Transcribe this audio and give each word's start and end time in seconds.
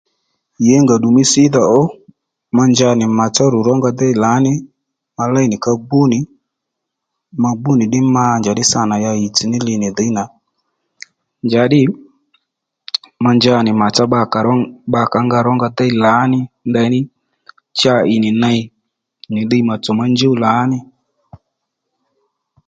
Yěngà 0.65 0.95
ddù 0.97 1.09
mí 1.15 1.23
sídha 1.31 1.61
ó 1.79 1.81
ma 2.55 2.63
njanì 2.71 3.05
màtsá 3.17 3.43
rù 3.53 3.59
rónga 3.67 3.89
déy 3.99 4.13
lǎní 4.23 4.51
ma 5.17 5.23
léy 5.33 5.47
nì 5.51 5.57
ka 5.65 5.71
gbú 5.81 5.99
nì 6.11 6.19
ma 7.41 7.49
gbú 7.59 7.71
nì 7.79 7.85
ddí 7.87 7.99
ma 8.15 8.23
njàddí 8.39 8.63
sǎ 8.71 8.81
nà 8.89 8.95
ya 9.03 9.11
ɦìytss 9.15 9.43
ní 9.51 9.57
li 9.67 9.73
nì 9.81 9.87
dhǐy 9.97 10.11
nà 10.17 10.23
njǎddî 11.45 11.81
ma 13.23 13.31
nja 13.37 13.55
nì 13.65 13.71
màtsá 13.81 14.03
bba 14.07 14.19
kǎ 14.33 14.39
bba 14.89 15.01
kà 15.11 15.39
rónga 15.47 15.67
déy 15.77 15.91
lǎní 16.03 16.39
ndaní 16.69 16.99
cha 17.79 17.93
ì 18.13 18.15
nì 18.23 18.29
ney 18.43 18.59
nì 19.33 19.41
ddiy 19.43 19.63
mà 19.69 19.75
tsò 19.83 19.91
ma 19.99 20.05
njúw 20.13 20.33
lǎní 20.43 20.77